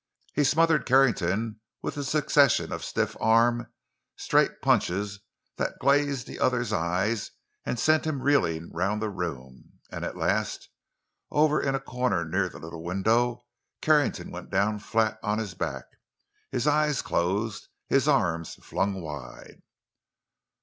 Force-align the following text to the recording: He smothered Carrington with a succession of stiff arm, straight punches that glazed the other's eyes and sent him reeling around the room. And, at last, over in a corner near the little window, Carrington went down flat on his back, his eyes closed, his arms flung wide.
He 0.33 0.43
smothered 0.43 0.87
Carrington 0.87 1.59
with 1.83 1.95
a 1.95 2.03
succession 2.03 2.71
of 2.71 2.83
stiff 2.83 3.15
arm, 3.19 3.67
straight 4.15 4.59
punches 4.59 5.19
that 5.57 5.77
glazed 5.79 6.25
the 6.25 6.39
other's 6.39 6.73
eyes 6.73 7.29
and 7.67 7.77
sent 7.79 8.05
him 8.07 8.23
reeling 8.23 8.71
around 8.73 8.99
the 8.99 9.11
room. 9.11 9.73
And, 9.91 10.03
at 10.03 10.17
last, 10.17 10.69
over 11.29 11.61
in 11.61 11.75
a 11.75 11.79
corner 11.79 12.25
near 12.25 12.49
the 12.49 12.57
little 12.57 12.81
window, 12.83 13.45
Carrington 13.83 14.31
went 14.31 14.49
down 14.49 14.79
flat 14.79 15.19
on 15.21 15.37
his 15.37 15.53
back, 15.53 15.85
his 16.49 16.65
eyes 16.65 17.03
closed, 17.03 17.67
his 17.87 18.07
arms 18.07 18.55
flung 18.55 19.03
wide. 19.03 19.61